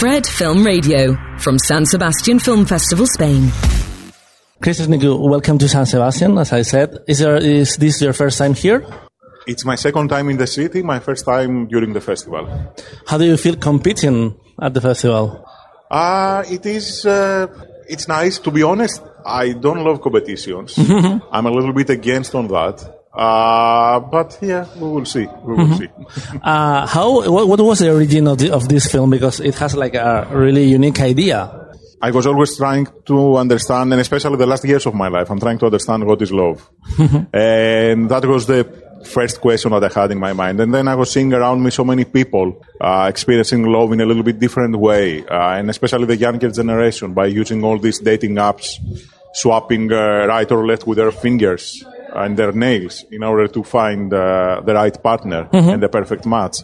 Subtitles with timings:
[0.00, 3.50] Fred Film Radio from San Sebastian Film Festival, Spain.
[4.62, 6.38] Christos Nikou, welcome to San Sebastian.
[6.38, 8.82] As I said, is, there, is this your first time here?
[9.46, 12.48] It's my second time in the city, my first time during the festival.
[13.06, 15.46] How do you feel competing at the festival?
[15.90, 17.48] Uh, it is, uh,
[17.86, 18.38] it's nice.
[18.38, 20.78] To be honest, I don't love competitions.
[21.30, 22.99] I'm a little bit against on that.
[23.12, 25.26] Uh, but yeah, we will see.
[25.44, 25.88] We will see.
[26.42, 29.10] Uh, how, what, what was the origin of, the, of this film?
[29.10, 31.68] Because it has like a really unique idea.
[32.02, 35.38] I was always trying to understand, and especially the last years of my life, I'm
[35.38, 36.68] trying to understand what is love.
[37.32, 38.64] and that was the
[39.04, 40.60] first question that I had in my mind.
[40.60, 44.06] And then I was seeing around me so many people uh, experiencing love in a
[44.06, 48.36] little bit different way, uh, and especially the younger generation by using all these dating
[48.36, 48.78] apps,
[49.34, 54.12] swapping uh, right or left with their fingers and their nails in order to find
[54.12, 56.58] uh, the right partner and the perfect match.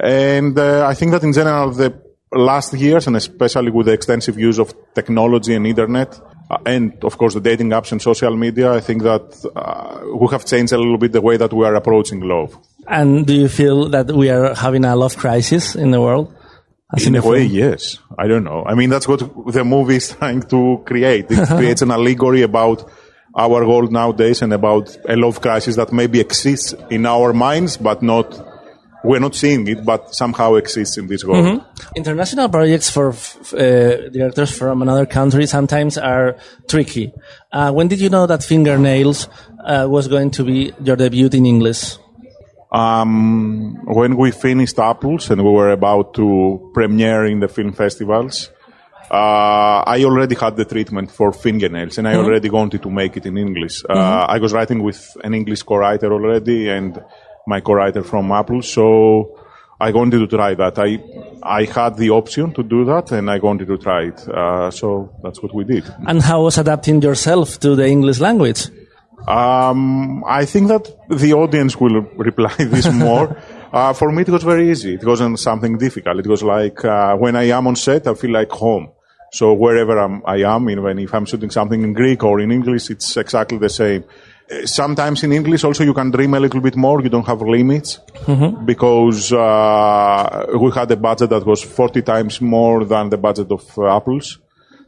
[0.00, 1.92] And uh, I think that in general, the
[2.32, 6.18] last years, and especially with the extensive use of technology and internet,
[6.50, 9.24] uh, and of course the dating apps and social media, I think that
[9.54, 12.56] uh, we have changed a little bit the way that we are approaching love.
[12.88, 16.34] And do you feel that we are having a love crisis in the world?
[16.94, 17.52] As In a way, film?
[17.52, 17.98] yes.
[18.18, 18.64] I don't know.
[18.66, 19.20] I mean, that's what
[19.52, 21.26] the movie is trying to create.
[21.30, 22.90] It creates an allegory about
[23.34, 28.02] our world nowadays and about a love crisis that maybe exists in our minds, but
[28.02, 28.38] not,
[29.04, 31.64] we're not seeing it, but somehow exists in this world.
[31.96, 36.36] International projects for f- uh, directors from another country sometimes are
[36.68, 37.12] tricky.
[37.50, 39.28] Uh, when did you know that Fingernails
[39.64, 41.96] uh, was going to be your debut in English?
[42.70, 48.50] Um, when we finished Apples and we were about to premiere in the film festivals,
[49.10, 53.26] uh, I already had the treatment for fingernails and I already wanted to make it
[53.26, 53.82] in English.
[53.88, 57.02] Uh, I was writing with an English co-writer already and
[57.46, 59.38] my co-writer from Apple, so
[59.80, 60.78] I wanted to try that.
[60.78, 61.02] I,
[61.42, 64.28] I had the option to do that and I wanted to try it.
[64.28, 65.84] Uh, so that's what we did.
[66.06, 68.68] And how was adapting yourself to the English language?
[69.26, 73.36] Um, I think that the audience will reply this more.
[73.72, 74.92] Uh, for me, it was very easy.
[74.96, 76.18] It wasn't something difficult.
[76.18, 78.90] It was like uh, when I am on set, I feel like home.
[79.32, 82.90] So wherever I'm, I am, even if I'm shooting something in Greek or in English,
[82.90, 84.04] it's exactly the same.
[84.50, 87.00] Uh, Sometimes in English also you can dream a little bit more.
[87.00, 88.00] You don't have limits
[88.66, 93.62] because uh, we had a budget that was 40 times more than the budget of
[93.78, 94.38] uh, Apples.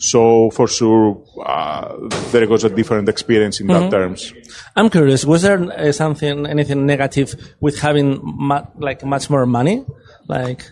[0.00, 1.96] So for sure, uh,
[2.30, 4.32] there was a different experience in that terms.
[4.76, 5.24] I'm curious.
[5.24, 9.84] Was there uh, something, anything negative with having mu- like much more money?
[10.28, 10.62] Like,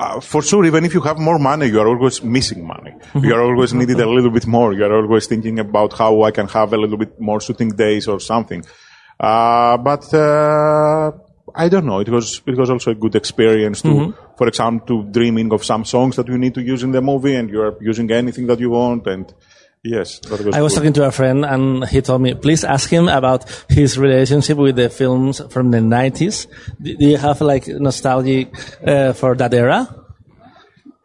[0.00, 2.89] Uh, for sure, even if you have more money, you are always missing money.
[3.14, 4.72] You are always needed a little bit more.
[4.72, 8.06] You are always thinking about how I can have a little bit more shooting days
[8.08, 8.64] or something.
[9.18, 11.12] Uh, but uh,
[11.54, 12.00] I don't know.
[12.00, 15.84] It was it was also a good experience to, for example, to dreaming of some
[15.84, 18.60] songs that you need to use in the movie, and you are using anything that
[18.60, 19.06] you want.
[19.06, 19.32] And
[19.82, 20.78] yes, that was I was good.
[20.80, 24.76] talking to a friend and he told me, please ask him about his relationship with
[24.76, 26.46] the films from the 90s.
[26.80, 28.46] Do do you have like nostalgia
[28.86, 29.88] uh, for that era?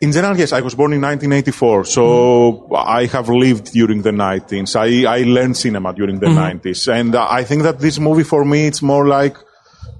[0.01, 4.75] In general, yes, I was born in 1984, so I have lived during the 90s.
[4.75, 8.43] I, I learned cinema during the 90s, and uh, I think that this movie for
[8.43, 9.37] me, it's more like,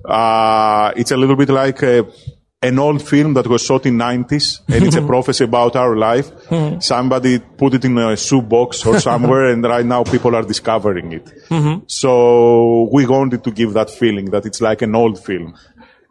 [0.03, 2.05] uh, it's a little bit like a,
[2.61, 6.29] an old film that was shot in 90s, and it's a prophecy about our life.
[6.81, 11.31] Somebody put it in a shoebox or somewhere, and right now people are discovering it.
[11.87, 15.55] So we wanted to give that feeling that it's like an old film.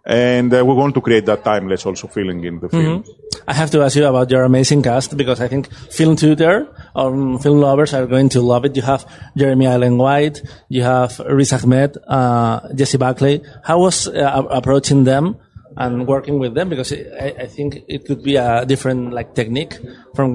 [0.06, 3.05] And uh, we want to create that timeless also feeling in the film.
[3.47, 7.38] I have to ask you about your amazing cast because I think film Twitter or
[7.38, 8.75] film lovers are going to love it.
[8.75, 9.06] You have
[9.37, 13.43] Jeremy Allen White, you have Riz Ahmed, uh, Jessie Buckley.
[13.62, 15.37] How was uh, approaching them
[15.77, 16.71] and working with them?
[16.71, 19.77] Because I, I think it could be a different like technique
[20.15, 20.34] from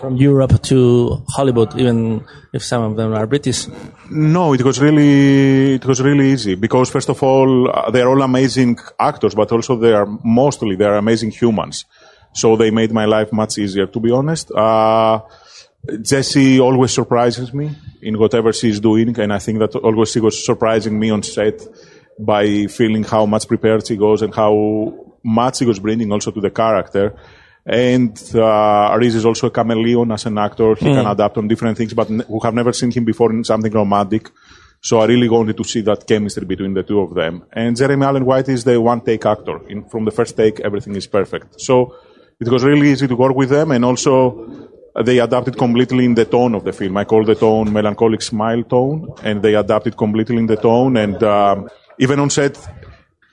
[0.00, 3.68] from Europe to Hollywood, even if some of them are British.
[4.10, 8.08] No, it was really it was really easy because first of all uh, they are
[8.08, 11.84] all amazing actors, but also they are mostly they are amazing humans.
[12.32, 13.86] So they made my life much easier.
[13.86, 15.20] To be honest, uh,
[16.02, 17.70] Jessie always surprises me
[18.02, 21.62] in whatever she's doing, and I think that always she was surprising me on set
[22.18, 26.40] by feeling how much prepared she goes and how much she was bringing also to
[26.40, 27.14] the character.
[27.64, 30.74] And uh, Riz is also a chameleon as an actor.
[30.74, 33.44] He can adapt on different things, but n- we have never seen him before in
[33.44, 34.30] something romantic.
[34.80, 37.44] So I really wanted to see that chemistry between the two of them.
[37.52, 39.60] And Jeremy Allen White is the one take actor.
[39.68, 41.60] In, from the first take, everything is perfect.
[41.60, 41.94] So
[42.40, 44.14] it was really easy to work with them, and also
[44.94, 46.96] uh, they adapted completely in the tone of the film.
[46.96, 50.96] I call the tone melancholic smile tone, and they adapted completely in the tone.
[50.96, 51.68] And um,
[51.98, 52.56] even on set,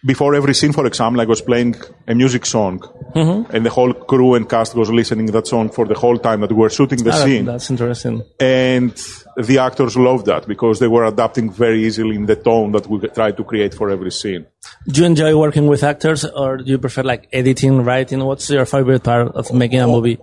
[0.05, 1.75] before every scene, for example, I was playing
[2.07, 2.81] a music song,
[3.15, 6.51] and the whole crew and cast was listening that song for the whole time that
[6.51, 7.45] we were shooting the Ah, scene.
[7.45, 8.21] that's interesting.
[8.39, 8.93] And
[9.37, 12.99] the actors loved that because they were adapting very easily in the tone that we
[13.09, 14.45] tried to create for every scene.
[14.87, 18.23] Do you enjoy working with actors, or do you prefer like editing, writing?
[18.23, 20.17] What's your favorite part of making a movie?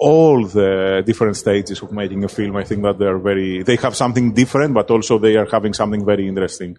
[0.00, 3.94] All the different stages of making a film, I think that they're very, they have
[3.94, 6.78] something different, but also they are having something very interesting.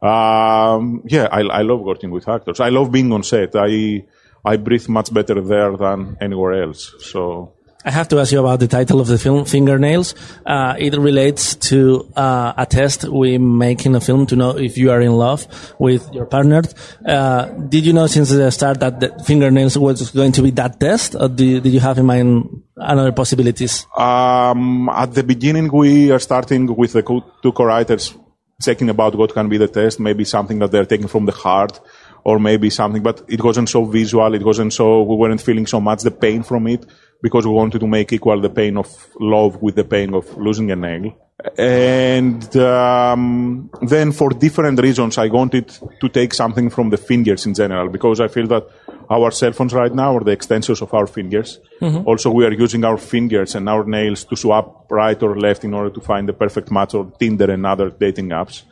[0.00, 2.60] Um, yeah, I, I love working with actors.
[2.60, 3.56] I love being on set.
[3.56, 4.04] I,
[4.44, 6.94] I breathe much better there than anywhere else.
[7.00, 7.55] So,
[7.86, 10.16] I have to ask you about the title of the film, Fingernails.
[10.44, 14.76] Uh, it relates to uh, a test we make in a film to know if
[14.76, 15.46] you are in love
[15.78, 16.62] with your partner.
[17.06, 20.80] Uh, did you know since the start that the fingernails was going to be that
[20.80, 23.86] test, or did, did you have in mind other possibilities?
[23.96, 27.02] Um, at the beginning, we are starting with the
[27.40, 28.12] two co-writers
[28.60, 31.78] checking about what can be the test, maybe something that they're taking from the heart,
[32.24, 35.80] or maybe something, but it wasn't so visual, it wasn't so, we weren't feeling so
[35.80, 36.84] much the pain from it,
[37.22, 40.70] because we wanted to make equal the pain of love with the pain of losing
[40.70, 41.16] a nail.
[41.58, 45.68] And um, then for different reasons, I wanted
[46.00, 48.66] to take something from the fingers in general, because I feel that
[49.08, 51.60] our cell phones right now are the extensions of our fingers.
[52.04, 55.74] Also, we are using our fingers and our nails to swap right or left in
[55.74, 58.62] order to find the perfect match or Tinder and other dating apps.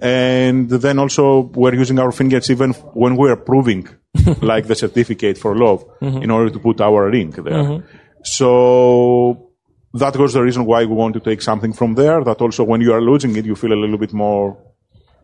[0.00, 3.88] And then also we're using our fingers even when we're proving,
[4.40, 6.22] like the certificate for love, mm-hmm.
[6.22, 7.44] in order to put our ring there.
[7.52, 7.86] Mm-hmm.
[8.24, 9.52] So
[9.94, 12.24] that was the reason why we want to take something from there.
[12.24, 14.56] That also when you are losing it, you feel a little bit more,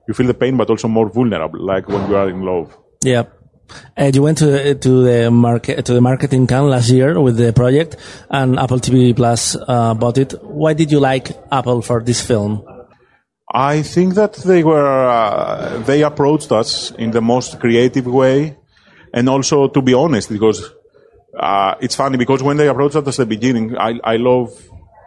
[0.06, 2.76] you feel the pain, but also more vulnerable, like when you are in love.
[3.02, 3.25] Yeah.
[3.96, 7.37] And you went to uh, to the market to the marketing camp last year with
[7.37, 7.96] the project,
[8.31, 10.32] and Apple TV Plus uh, bought it.
[10.43, 12.64] Why did you like Apple for this film?
[13.50, 18.56] I think that they were uh, they approached us in the most creative way,
[19.12, 20.71] and also to be honest, because
[21.39, 24.50] uh, it's funny because when they approached us at the beginning, I, I love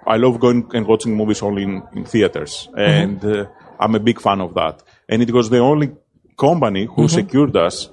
[0.07, 3.45] I love going and watching movies only in, in theaters, and uh,
[3.79, 4.81] I'm a big fan of that.
[5.07, 5.91] And it was the only
[6.37, 7.89] company who secured us.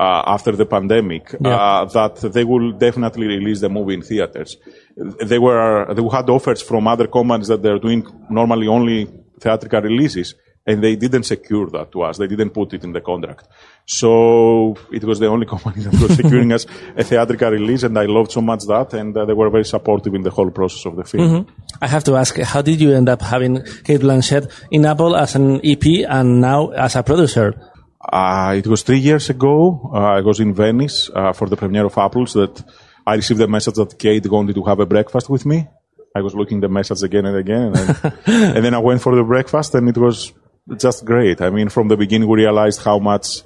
[0.00, 4.56] Uh, after the pandemic, uh, that they will definitely release the movie in theaters.
[4.96, 10.34] They were they had offers from other companies that they're doing normally only theatrical releases,
[10.66, 12.18] and they didn't secure that to us.
[12.18, 13.48] They didn't put it in the contract.
[13.86, 16.66] So it was the only company that was securing us
[16.96, 20.14] a theatrical release, and I loved so much that, and uh, they were very supportive
[20.14, 21.46] in the whole process of the film.
[21.80, 25.34] I have to ask, how did you end up having Cate Blanchett in Apple as
[25.34, 27.54] an EP and now as a producer?
[28.00, 29.90] Uh, it was three years ago.
[29.92, 32.62] Uh, I was in Venice uh, for the premiere of Apples that
[33.06, 35.68] I received a message that Cate wanted to have a breakfast with me.
[36.14, 39.24] I was looking the message again and again, and, and then I went for the
[39.24, 40.32] breakfast, and it was
[40.76, 41.40] just great.
[41.40, 43.42] I mean, from the beginning, we realized how much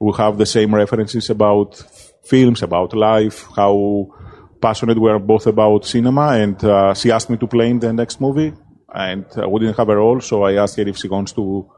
[0.00, 1.82] we have the same references about
[2.24, 4.08] films, about life, how
[4.60, 7.92] passionate we are both about cinema, and uh, she asked me to play in the
[7.92, 8.52] next movie,
[8.92, 11.70] and uh, we didn't have a role, so I asked her if she wants to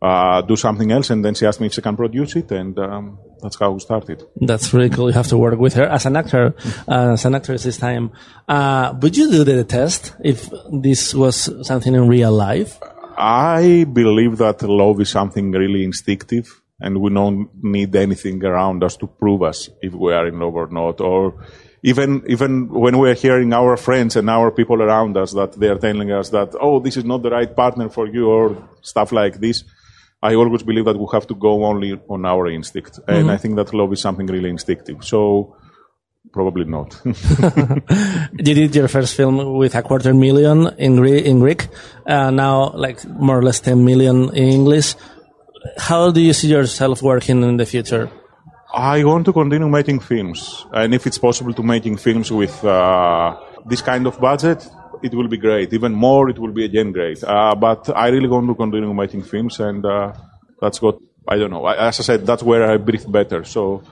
[0.00, 2.78] uh, do something else, and then she asked me if she can produce it, and
[2.78, 4.22] um, that's how we started.
[4.36, 5.08] That's really cool.
[5.08, 6.54] You have to work with her as an actor,
[6.86, 8.12] uh, as an actress this time.
[8.46, 12.78] Uh, would you do the test if this was something in real life?
[13.16, 18.96] I believe that love is something really instinctive, and we don't need anything around us
[18.98, 21.44] to prove us if we are in love or not, or
[21.82, 25.68] even even when we are hearing our friends and our people around us that they
[25.68, 29.12] are telling us that oh this is not the right partner for you or stuff
[29.12, 29.64] like this.
[30.22, 33.56] I always believe that we have to go only on our instinct, and I think
[33.56, 35.04] that love is something really instinctive.
[35.04, 35.54] So
[36.32, 37.00] probably not.
[38.38, 41.68] You did your first film with a quarter million in, Gre- in Greek,
[42.06, 44.94] uh, now like more or less 10 million in English.
[45.78, 48.10] How do you see yourself working in the future?
[48.72, 53.36] I want to continue making films, and if it's possible to making films with uh,
[53.66, 54.68] this kind of budget,
[55.02, 55.72] it will be great.
[55.72, 57.22] Even more, it will be again great.
[57.24, 60.12] Uh, but I really want to continue making films, and uh,
[60.60, 61.64] that's what I don't know.
[61.64, 63.44] I, as I said, that's where I breathe better.
[63.44, 63.82] So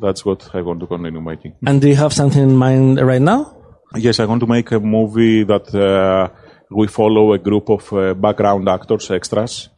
[0.00, 1.56] that's what I want to continue making.
[1.66, 3.56] And do you have something in mind right now?
[3.94, 6.28] Yes, I want to make a movie that uh,
[6.70, 9.68] we follow a group of uh, background actors, extras,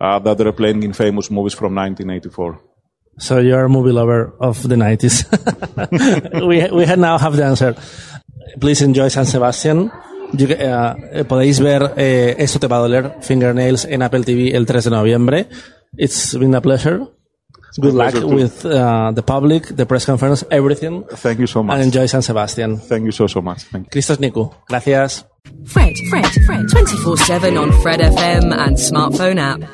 [0.00, 2.60] uh, that are playing in famous movies from 1984.
[3.18, 5.24] So you're a movie lover of the 90s.
[6.46, 7.76] we, we now have the answer.
[8.60, 9.90] Please enjoy San Sebastian.
[10.36, 14.66] You, uh, podéis ver eh, Esto te va a doler, Fingernails, en Apple TV el
[14.66, 15.48] 3 de noviembre.
[15.96, 17.06] It's been a pleasure.
[17.76, 21.04] Good luck with uh, the public, the press conference, everything.
[21.10, 21.74] Thank you so much.
[21.74, 22.78] And enjoy San Sebastian.
[22.78, 23.64] Thank you so, so much.
[23.64, 23.90] Thank you.
[23.90, 24.54] Christos Niku.
[24.68, 25.24] Gracias.
[25.66, 29.68] Fred, Fred, Fred, 24 7 on Fred FM and smartphone app.